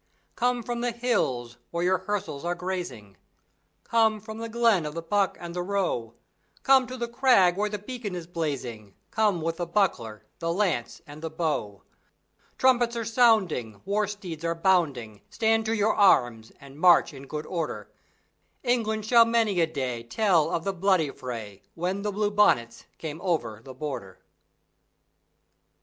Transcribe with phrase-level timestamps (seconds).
[0.35, 3.17] Come from the hills where your hirsels are grazing,
[3.83, 6.15] Come from the glen of the buck and the roe;
[6.63, 11.03] Come to the crag where the beacon is blazing, Come with the buckler, the lance,
[11.05, 11.83] and the bow;
[12.57, 17.45] Trumpets are sounding, War steeds are bounding, Stand to your arms, and march in good
[17.45, 17.91] order;
[18.63, 23.21] England shall many a day Tell of the bloody fray When the Blue Bonnets came
[23.21, 24.17] over the Border.